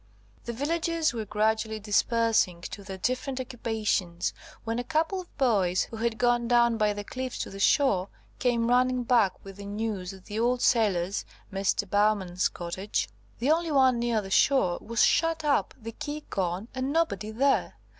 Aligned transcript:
The 0.45 0.53
villagers 0.53 1.13
were 1.13 1.25
gradually 1.25 1.79
dispersing 1.79 2.61
to 2.61 2.83
their 2.83 2.97
different 2.97 3.39
occupations, 3.39 4.33
when 4.63 4.79
a 4.79 4.83
couple 4.83 5.21
of 5.21 5.37
boys, 5.37 5.83
who 5.91 5.97
had 5.97 6.17
gone 6.17 6.47
down 6.47 6.75
by 6.75 6.91
the 6.93 7.03
cliffs 7.03 7.37
to 7.43 7.51
the 7.51 7.59
shore, 7.59 8.09
came 8.39 8.65
running 8.65 9.03
back 9.03 9.33
with 9.45 9.57
the 9.57 9.65
news 9.67 10.09
that 10.09 10.25
the 10.25 10.39
old 10.39 10.63
sailor's 10.63 11.23
(Mr. 11.53 11.87
Bowman's) 11.87 12.49
cottage, 12.49 13.09
the 13.37 13.51
only 13.51 13.71
one 13.71 13.99
near 13.99 14.21
the 14.23 14.31
shore, 14.31 14.79
was 14.81 15.03
shut 15.03 15.45
up, 15.45 15.75
the 15.79 15.91
key 15.91 16.23
gone, 16.31 16.67
and 16.73 16.91
nobody 16.91 17.29
there. 17.29 17.75